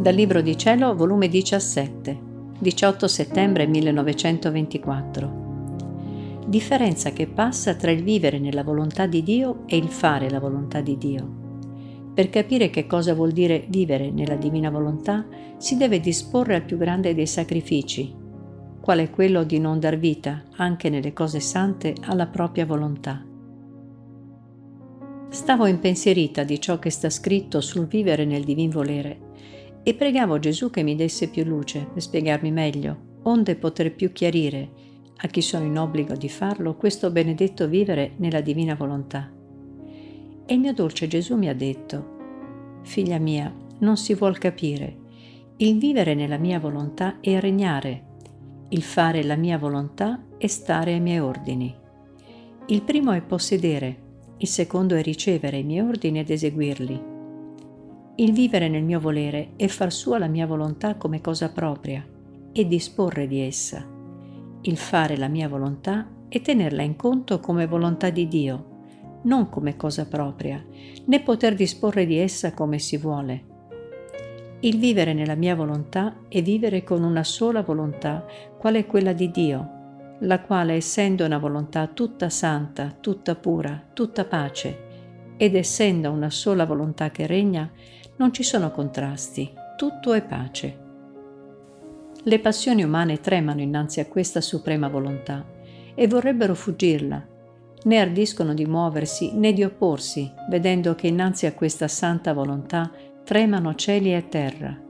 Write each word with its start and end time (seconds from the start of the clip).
Dal 0.00 0.14
Libro 0.14 0.40
di 0.42 0.58
Cielo, 0.58 0.94
volume 0.94 1.28
17, 1.28 2.18
18 2.58 3.08
settembre 3.08 3.66
1924. 3.66 6.42
Differenza 6.46 7.10
che 7.12 7.26
passa 7.26 7.74
tra 7.74 7.90
il 7.90 8.02
vivere 8.02 8.38
nella 8.38 8.62
volontà 8.62 9.06
di 9.06 9.22
Dio 9.22 9.62
e 9.66 9.78
il 9.78 9.88
fare 9.88 10.28
la 10.28 10.40
volontà 10.40 10.82
di 10.82 10.98
Dio. 10.98 11.26
Per 12.12 12.28
capire 12.28 12.68
che 12.68 12.86
cosa 12.86 13.14
vuol 13.14 13.32
dire 13.32 13.64
vivere 13.68 14.10
nella 14.10 14.36
divina 14.36 14.68
volontà, 14.68 15.24
si 15.56 15.78
deve 15.78 16.00
disporre 16.00 16.56
al 16.56 16.64
più 16.64 16.76
grande 16.76 17.14
dei 17.14 17.26
sacrifici, 17.26 18.14
quale 18.82 19.08
quello 19.08 19.44
di 19.44 19.58
non 19.58 19.80
dar 19.80 19.96
vita, 19.96 20.42
anche 20.56 20.90
nelle 20.90 21.14
cose 21.14 21.40
sante, 21.40 21.94
alla 22.02 22.26
propria 22.26 22.66
volontà. 22.66 23.24
Stavo 25.30 25.64
impensierita 25.66 26.44
di 26.44 26.60
ciò 26.60 26.78
che 26.78 26.90
sta 26.90 27.08
scritto 27.08 27.62
sul 27.62 27.86
vivere 27.86 28.26
nel 28.26 28.44
divin 28.44 28.68
volere 28.68 29.32
e 29.84 29.94
pregavo 29.94 30.40
Gesù 30.40 30.70
che 30.70 30.82
mi 30.82 30.96
desse 30.96 31.28
più 31.28 31.44
luce 31.44 31.86
per 31.92 32.02
spiegarmi 32.02 32.50
meglio, 32.50 33.20
onde 33.22 33.54
poter 33.54 33.94
più 33.94 34.10
chiarire 34.10 34.68
a 35.16 35.28
chi 35.28 35.40
sono 35.40 35.64
in 35.64 35.78
obbligo 35.78 36.16
di 36.16 36.28
farlo 36.28 36.74
questo 36.74 37.10
benedetto 37.10 37.68
vivere 37.68 38.14
nella 38.16 38.40
divina 38.40 38.74
volontà. 38.74 39.30
E 40.46 40.52
il 40.52 40.58
mio 40.58 40.72
dolce 40.72 41.06
Gesù 41.06 41.36
mi 41.36 41.48
ha 41.48 41.54
detto, 41.54 42.80
figlia 42.82 43.18
mia, 43.18 43.54
non 43.78 43.96
si 43.96 44.14
vuol 44.14 44.38
capire, 44.38 44.96
il 45.58 45.78
vivere 45.78 46.14
nella 46.14 46.38
mia 46.38 46.58
volontà 46.58 47.20
è 47.20 47.38
regnare 47.38 48.12
il 48.74 48.82
fare 48.82 49.22
la 49.22 49.36
mia 49.36 49.56
volontà 49.56 50.20
e 50.36 50.48
stare 50.48 50.94
ai 50.94 51.00
miei 51.00 51.20
ordini. 51.20 51.72
Il 52.66 52.82
primo 52.82 53.12
è 53.12 53.20
possedere, 53.20 54.02
il 54.38 54.48
secondo 54.48 54.96
è 54.96 55.02
ricevere 55.02 55.58
i 55.58 55.62
miei 55.62 55.86
ordini 55.86 56.18
ed 56.18 56.30
eseguirli. 56.30 57.13
Il 58.16 58.32
vivere 58.32 58.68
nel 58.68 58.84
mio 58.84 59.00
volere 59.00 59.50
è 59.56 59.66
far 59.66 59.92
sua 59.92 60.18
la 60.18 60.28
mia 60.28 60.46
volontà 60.46 60.96
come 60.96 61.20
cosa 61.20 61.50
propria 61.50 62.06
e 62.52 62.66
disporre 62.66 63.26
di 63.26 63.40
essa. 63.40 63.84
Il 64.62 64.76
fare 64.76 65.16
la 65.16 65.28
mia 65.28 65.48
volontà 65.48 66.08
è 66.28 66.40
tenerla 66.40 66.82
in 66.82 66.96
conto 66.96 67.40
come 67.40 67.66
volontà 67.66 68.10
di 68.10 68.28
Dio, 68.28 68.72
non 69.22 69.48
come 69.48 69.76
cosa 69.76 70.06
propria, 70.06 70.64
né 71.06 71.20
poter 71.20 71.54
disporre 71.54 72.06
di 72.06 72.16
essa 72.18 72.54
come 72.54 72.78
si 72.78 72.96
vuole 72.96 73.52
il 74.64 74.78
vivere 74.78 75.12
nella 75.12 75.34
mia 75.34 75.54
volontà 75.54 76.16
è 76.26 76.40
vivere 76.40 76.84
con 76.84 77.02
una 77.02 77.22
sola 77.22 77.60
volontà, 77.60 78.24
quale 78.58 78.78
è 78.78 78.86
quella 78.86 79.12
di 79.12 79.30
Dio, 79.30 80.16
la 80.20 80.40
quale 80.40 80.72
essendo 80.72 81.26
una 81.26 81.36
volontà 81.36 81.86
tutta 81.88 82.30
santa, 82.30 82.96
tutta 82.98 83.34
pura, 83.34 83.90
tutta 83.92 84.24
pace, 84.24 85.34
ed 85.36 85.54
essendo 85.54 86.10
una 86.10 86.30
sola 86.30 86.64
volontà 86.64 87.10
che 87.10 87.26
regna, 87.26 87.70
non 88.16 88.32
ci 88.32 88.42
sono 88.42 88.70
contrasti, 88.70 89.52
tutto 89.76 90.12
è 90.12 90.22
pace. 90.22 90.78
Le 92.22 92.38
passioni 92.38 92.82
umane 92.82 93.20
tremano 93.20 93.60
innanzi 93.60 94.00
a 94.00 94.06
questa 94.06 94.40
suprema 94.40 94.88
volontà 94.88 95.44
e 95.94 96.06
vorrebbero 96.06 96.54
fuggirla, 96.54 97.26
né 97.84 97.98
ardiscono 97.98 98.54
di 98.54 98.64
muoversi 98.64 99.36
né 99.36 99.52
di 99.52 99.62
opporsi, 99.62 100.30
vedendo 100.48 100.94
che 100.94 101.08
innanzi 101.08 101.46
a 101.46 101.52
questa 101.52 101.88
santa 101.88 102.32
volontà 102.32 102.90
tremano 103.24 103.74
cieli 103.74 104.14
e 104.14 104.28
terra. 104.28 104.80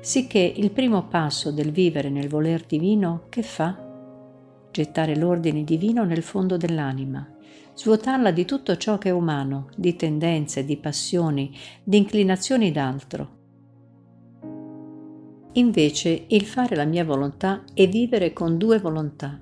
Sicché 0.00 0.38
il 0.38 0.70
primo 0.70 1.08
passo 1.08 1.50
del 1.50 1.72
vivere 1.72 2.10
nel 2.10 2.28
voler 2.28 2.64
divino 2.64 3.24
che 3.28 3.42
fa? 3.42 3.76
Gettare 4.70 5.16
l'ordine 5.16 5.64
divino 5.64 6.04
nel 6.04 6.22
fondo 6.22 6.56
dell'anima, 6.56 7.26
svuotarla 7.76 8.30
di 8.30 8.46
tutto 8.46 8.76
ciò 8.78 8.96
che 8.96 9.10
è 9.10 9.12
umano, 9.12 9.68
di 9.76 9.94
tendenze, 9.96 10.64
di 10.64 10.78
passioni, 10.78 11.54
di 11.84 11.98
inclinazioni 11.98 12.72
d'altro. 12.72 13.34
Invece 15.52 16.24
il 16.28 16.44
fare 16.44 16.74
la 16.74 16.84
mia 16.84 17.04
volontà 17.04 17.64
è 17.74 17.86
vivere 17.86 18.32
con 18.32 18.56
due 18.56 18.78
volontà. 18.78 19.40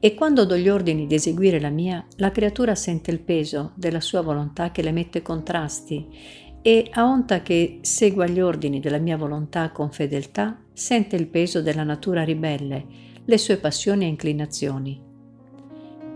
E 0.00 0.14
quando 0.14 0.44
do 0.44 0.56
gli 0.56 0.68
ordini 0.68 1.06
di 1.06 1.14
eseguire 1.14 1.58
la 1.60 1.70
mia, 1.70 2.04
la 2.16 2.30
creatura 2.30 2.74
sente 2.74 3.10
il 3.10 3.20
peso 3.20 3.72
della 3.74 4.00
sua 4.00 4.20
volontà 4.22 4.70
che 4.70 4.82
le 4.82 4.92
mette 4.92 5.22
contrasti 5.22 6.06
e 6.62 6.88
a 6.92 7.04
onta 7.04 7.42
che 7.42 7.78
segua 7.82 8.26
gli 8.26 8.40
ordini 8.40 8.80
della 8.80 8.98
mia 8.98 9.16
volontà 9.16 9.70
con 9.70 9.90
fedeltà, 9.90 10.60
sente 10.72 11.16
il 11.16 11.28
peso 11.28 11.62
della 11.62 11.84
natura 11.84 12.24
ribelle, 12.24 12.86
le 13.24 13.38
sue 13.38 13.56
passioni 13.56 14.04
e 14.04 14.08
inclinazioni. 14.08 15.07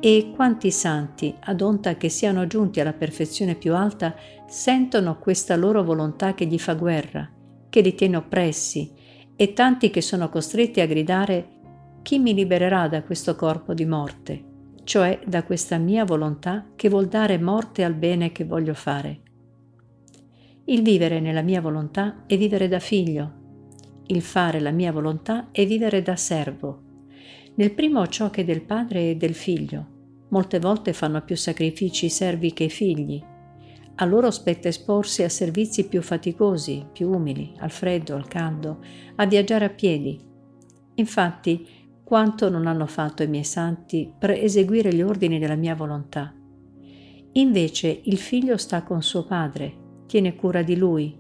E 0.05 0.33
quanti 0.35 0.73
santi, 0.73 1.33
ad 1.39 1.61
onta 1.61 1.97
che 1.97 2.09
siano 2.09 2.49
giunti 2.49 2.81
alla 2.81 2.93
perfezione 2.93 3.55
più 3.55 3.73
alta, 3.77 4.17
sentono 4.49 5.17
questa 5.21 5.55
loro 5.55 5.85
volontà 5.85 6.35
che 6.35 6.45
gli 6.45 6.59
fa 6.59 6.75
guerra, 6.75 7.31
che 7.69 7.81
li 7.83 7.95
tiene 7.95 8.17
oppressi, 8.17 8.91
e 9.37 9.53
tanti 9.53 9.91
che 9.91 10.01
sono 10.01 10.29
costretti 10.29 10.81
a 10.81 10.87
gridare 10.87 11.47
chi 12.03 12.19
mi 12.19 12.35
libererà 12.35 12.89
da 12.89 13.05
questo 13.05 13.37
corpo 13.37 13.75
di 13.75 13.85
morte, 13.85 14.45
cioè 14.83 15.21
da 15.25 15.45
questa 15.45 15.79
mia 15.79 16.05
volontà 16.05 16.67
che 16.75 16.89
vuol 16.89 17.07
dare 17.07 17.39
morte 17.39 17.84
al 17.84 17.95
bene 17.95 18.33
che 18.33 18.45
voglio 18.45 18.75
fare. 18.75 19.21
Il 20.65 20.83
vivere 20.83 21.21
nella 21.21 21.43
mia 21.43 21.61
volontà 21.61 22.25
è 22.27 22.37
vivere 22.37 22.67
da 22.67 22.81
figlio. 22.81 23.33
Il 24.07 24.23
fare 24.23 24.59
la 24.59 24.73
mia 24.73 24.91
volontà 24.91 25.51
è 25.53 25.65
vivere 25.65 26.03
da 26.03 26.17
servo. 26.17 26.83
Nel 27.55 27.71
primo 27.71 28.05
ciò 28.09 28.31
che 28.31 28.41
è 28.41 28.45
del 28.45 28.63
padre 28.63 29.11
e 29.11 29.17
del 29.17 29.34
figlio. 29.34 29.91
Molte 30.32 30.59
volte 30.59 30.94
fanno 30.94 31.20
più 31.20 31.37
sacrifici 31.37 32.06
i 32.06 32.10
servi 32.10 32.54
che 32.54 32.65
i 32.65 32.70
figli. 32.70 33.22
A 33.97 34.04
loro 34.06 34.31
spetta 34.31 34.69
esporsi 34.69 35.22
a 35.22 35.28
servizi 35.28 35.87
più 35.87 36.00
faticosi, 36.00 36.87
più 36.91 37.10
umili, 37.10 37.53
al 37.59 37.70
freddo, 37.70 38.15
al 38.15 38.26
caldo, 38.26 38.81
a 39.16 39.26
viaggiare 39.26 39.66
a 39.66 39.71
piedi. 39.71 40.19
Infatti, 40.94 41.66
quanto 42.03 42.48
non 42.48 42.66
hanno 42.66 42.87
fatto 42.87 43.22
i 43.22 43.28
miei 43.28 43.44
santi 43.44 44.10
per 44.19 44.31
eseguire 44.31 44.92
gli 44.94 45.03
ordini 45.03 45.38
della 45.38 45.54
mia 45.54 45.75
volontà. 45.75 46.34
Invece 47.32 48.00
il 48.04 48.16
figlio 48.16 48.56
sta 48.56 48.82
con 48.82 49.03
suo 49.03 49.25
padre 49.26 49.81
tiene 50.06 50.34
cura 50.34 50.62
di 50.62 50.76
lui, 50.76 51.15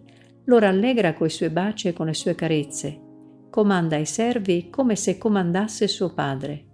lo 0.44 0.58
rallegra 0.58 1.14
coi 1.14 1.30
suoi 1.30 1.50
baci 1.50 1.88
e 1.88 1.92
con 1.92 2.06
le 2.06 2.14
sue 2.14 2.34
carezze, 2.34 3.00
comanda 3.50 3.96
ai 3.96 4.06
servi 4.06 4.68
come 4.70 4.96
se 4.96 5.16
comandasse 5.16 5.86
suo 5.86 6.12
padre. 6.12 6.71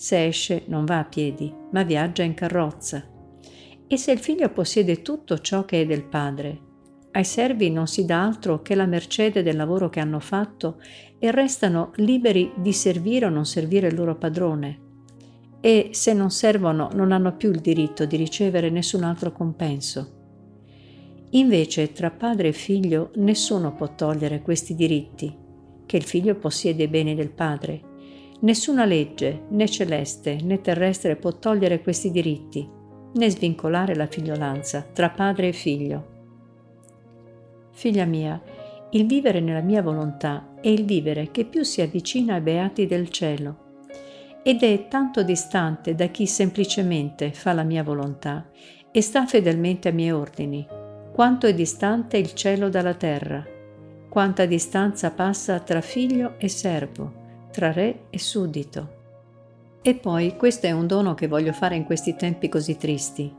Se 0.00 0.26
esce 0.26 0.62
non 0.66 0.84
va 0.84 1.00
a 1.00 1.04
piedi, 1.04 1.52
ma 1.72 1.82
viaggia 1.82 2.22
in 2.22 2.34
carrozza. 2.34 3.04
E 3.88 3.96
se 3.96 4.12
il 4.12 4.20
figlio 4.20 4.48
possiede 4.50 5.02
tutto 5.02 5.40
ciò 5.40 5.64
che 5.64 5.80
è 5.80 5.86
del 5.86 6.04
padre, 6.04 6.60
ai 7.10 7.24
servi 7.24 7.68
non 7.68 7.88
si 7.88 8.04
dà 8.04 8.22
altro 8.22 8.62
che 8.62 8.76
la 8.76 8.86
mercede 8.86 9.42
del 9.42 9.56
lavoro 9.56 9.88
che 9.88 9.98
hanno 9.98 10.20
fatto 10.20 10.80
e 11.18 11.32
restano 11.32 11.90
liberi 11.96 12.52
di 12.58 12.72
servire 12.72 13.26
o 13.26 13.28
non 13.28 13.44
servire 13.44 13.88
il 13.88 13.96
loro 13.96 14.14
padrone. 14.14 14.78
E 15.60 15.88
se 15.90 16.12
non 16.12 16.30
servono 16.30 16.90
non 16.94 17.10
hanno 17.10 17.34
più 17.34 17.50
il 17.50 17.58
diritto 17.58 18.04
di 18.04 18.14
ricevere 18.14 18.70
nessun 18.70 19.02
altro 19.02 19.32
compenso. 19.32 20.12
Invece 21.30 21.90
tra 21.90 22.12
padre 22.12 22.48
e 22.48 22.52
figlio 22.52 23.10
nessuno 23.16 23.74
può 23.74 23.92
togliere 23.96 24.42
questi 24.42 24.76
diritti, 24.76 25.36
che 25.86 25.96
il 25.96 26.04
figlio 26.04 26.36
possiede 26.36 26.84
i 26.84 26.88
beni 26.88 27.16
del 27.16 27.30
padre. 27.30 27.87
Nessuna 28.40 28.84
legge, 28.84 29.46
né 29.48 29.68
celeste 29.68 30.38
né 30.42 30.60
terrestre, 30.60 31.16
può 31.16 31.32
togliere 31.32 31.80
questi 31.80 32.12
diritti, 32.12 32.68
né 33.14 33.30
svincolare 33.30 33.96
la 33.96 34.06
figliolanza 34.06 34.82
tra 34.82 35.10
padre 35.10 35.48
e 35.48 35.52
figlio. 35.52 36.06
Figlia 37.72 38.04
mia, 38.04 38.40
il 38.90 39.06
vivere 39.06 39.40
nella 39.40 39.60
mia 39.60 39.82
volontà 39.82 40.54
è 40.60 40.68
il 40.68 40.84
vivere 40.84 41.30
che 41.30 41.44
più 41.44 41.62
si 41.62 41.82
avvicina 41.82 42.34
ai 42.34 42.40
beati 42.40 42.86
del 42.86 43.08
cielo 43.10 43.66
ed 44.42 44.62
è 44.62 44.88
tanto 44.88 45.22
distante 45.24 45.94
da 45.94 46.06
chi 46.06 46.26
semplicemente 46.26 47.32
fa 47.32 47.52
la 47.52 47.64
mia 47.64 47.82
volontà 47.82 48.48
e 48.90 49.02
sta 49.02 49.26
fedelmente 49.26 49.88
ai 49.88 49.94
miei 49.94 50.12
ordini, 50.12 50.66
quanto 51.12 51.46
è 51.46 51.54
distante 51.54 52.16
il 52.16 52.32
cielo 52.34 52.68
dalla 52.68 52.94
terra, 52.94 53.44
quanta 54.08 54.46
distanza 54.46 55.10
passa 55.10 55.58
tra 55.58 55.80
figlio 55.80 56.34
e 56.38 56.48
servo, 56.48 57.26
tra 57.58 57.72
re 57.72 58.02
e 58.10 58.20
suddito. 58.20 59.80
E 59.82 59.96
poi 59.96 60.36
questo 60.36 60.68
è 60.68 60.70
un 60.70 60.86
dono 60.86 61.14
che 61.14 61.26
voglio 61.26 61.52
fare 61.52 61.74
in 61.74 61.82
questi 61.82 62.14
tempi 62.14 62.48
così 62.48 62.76
tristi, 62.76 63.34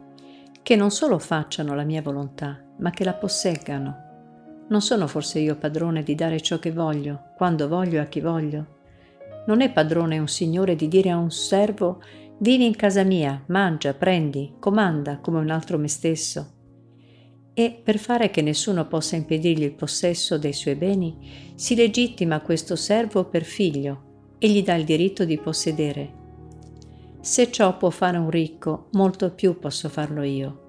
che 0.61 0.75
non 0.75 0.91
solo 0.91 1.17
facciano 1.19 1.73
la 1.73 1.85
mia 1.85 2.01
volontà, 2.01 2.61
ma 2.79 2.89
che 2.89 3.05
la 3.05 3.13
posseggano. 3.13 4.65
Non 4.67 4.81
sono 4.81 5.07
forse 5.07 5.39
io 5.39 5.55
padrone 5.55 6.03
di 6.03 6.15
dare 6.15 6.41
ciò 6.41 6.59
che 6.59 6.73
voglio, 6.73 7.29
quando 7.37 7.69
voglio 7.69 8.01
a 8.01 8.07
chi 8.07 8.19
voglio? 8.19 8.79
Non 9.47 9.61
è 9.61 9.71
padrone 9.71 10.19
un 10.19 10.27
signore 10.27 10.75
di 10.75 10.89
dire 10.89 11.11
a 11.11 11.17
un 11.17 11.31
servo 11.31 12.01
vieni 12.39 12.65
in 12.65 12.75
casa 12.75 13.03
mia, 13.03 13.41
mangia, 13.47 13.93
prendi, 13.93 14.55
comanda 14.59 15.19
come 15.19 15.39
un 15.39 15.49
altro 15.49 15.77
me 15.77 15.87
stesso 15.87 16.55
e 17.53 17.81
per 17.81 17.97
fare 17.97 18.29
che 18.29 18.41
nessuno 18.41 18.85
possa 18.87 19.15
impedirgli 19.15 19.63
il 19.63 19.73
possesso 19.73 20.37
dei 20.37 20.53
suoi 20.53 20.75
beni, 20.75 21.53
si 21.55 21.75
legittima 21.75 22.39
questo 22.39 22.77
servo 22.77 23.25
per 23.25 23.43
figlio 23.43 24.07
e 24.39 24.49
gli 24.49 24.63
dà 24.63 24.73
il 24.75 24.85
diritto 24.85 25.25
di 25.25 25.37
possedere. 25.37 26.17
Se 27.19 27.51
ciò 27.51 27.77
può 27.77 27.89
fare 27.89 28.17
un 28.17 28.29
ricco, 28.29 28.87
molto 28.93 29.29
più 29.31 29.59
posso 29.59 29.89
farlo 29.89 30.23
io. 30.23 30.67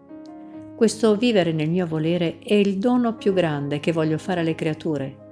Questo 0.77 1.17
vivere 1.17 1.53
nel 1.53 1.71
mio 1.71 1.87
volere 1.87 2.39
è 2.39 2.55
il 2.55 2.79
dono 2.79 3.15
più 3.15 3.33
grande 3.33 3.81
che 3.81 3.93
voglio 3.93 4.19
fare 4.19 4.41
alle 4.41 4.55
creature, 4.55 5.29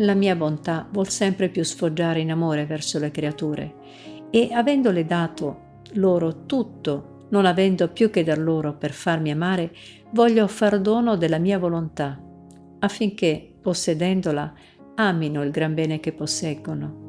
La 0.00 0.12
mia 0.12 0.36
bontà 0.36 0.86
vuol 0.90 1.08
sempre 1.08 1.48
più 1.48 1.62
sfoggiare 1.62 2.20
in 2.20 2.30
amore 2.30 2.66
verso 2.66 2.98
le 2.98 3.10
creature 3.10 3.74
e 4.28 4.50
avendole 4.52 5.06
dato 5.06 5.80
loro 5.94 6.44
tutto, 6.44 7.26
non 7.30 7.46
avendo 7.46 7.88
più 7.88 8.10
che 8.10 8.22
dar 8.22 8.38
loro 8.38 8.76
per 8.76 8.92
farmi 8.92 9.30
amare, 9.30 9.74
voglio 10.10 10.46
far 10.48 10.80
dono 10.80 11.16
della 11.16 11.38
mia 11.38 11.58
volontà, 11.58 12.20
affinché, 12.80 13.54
possedendola, 13.62 14.52
amino 14.96 15.42
il 15.42 15.50
gran 15.50 15.72
bene 15.72 15.98
che 15.98 16.12
posseggono. 16.12 17.05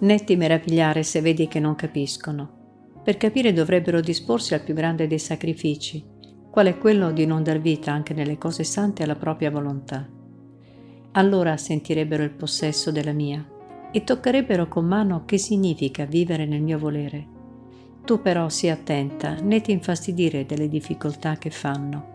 Netti 0.00 0.36
meravigliare 0.36 1.02
se 1.02 1.20
vedi 1.20 1.48
che 1.48 1.60
non 1.60 1.74
capiscono. 1.74 3.00
Per 3.02 3.16
capire 3.16 3.52
dovrebbero 3.52 4.00
disporsi 4.00 4.54
al 4.54 4.62
più 4.62 4.74
grande 4.74 5.06
dei 5.06 5.18
sacrifici, 5.18 6.04
quale 6.50 6.70
è 6.70 6.78
quello 6.78 7.10
di 7.10 7.26
non 7.26 7.42
dar 7.42 7.60
vita 7.60 7.92
anche 7.92 8.14
nelle 8.14 8.38
cose 8.38 8.64
sante 8.64 9.02
alla 9.02 9.16
propria 9.16 9.50
volontà 9.50 10.16
allora 11.18 11.56
sentirebbero 11.56 12.22
il 12.22 12.30
possesso 12.30 12.90
della 12.90 13.12
mia 13.12 13.44
e 13.90 14.04
toccherebbero 14.04 14.68
con 14.68 14.84
mano 14.84 15.24
che 15.24 15.38
significa 15.38 16.04
vivere 16.04 16.46
nel 16.46 16.62
mio 16.62 16.78
volere. 16.78 17.36
Tu 18.04 18.20
però 18.20 18.48
sii 18.48 18.70
attenta 18.70 19.34
né 19.34 19.60
ti 19.60 19.72
infastidire 19.72 20.46
delle 20.46 20.68
difficoltà 20.68 21.36
che 21.36 21.50
fanno, 21.50 22.14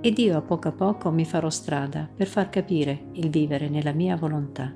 ed 0.00 0.18
io 0.18 0.36
a 0.36 0.42
poco 0.42 0.68
a 0.68 0.72
poco 0.72 1.10
mi 1.10 1.24
farò 1.24 1.48
strada 1.48 2.08
per 2.14 2.26
far 2.26 2.50
capire 2.50 3.06
il 3.12 3.30
vivere 3.30 3.68
nella 3.68 3.92
mia 3.92 4.16
volontà. 4.16 4.72